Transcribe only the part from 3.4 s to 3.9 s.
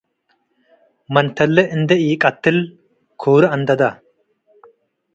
አንደደ።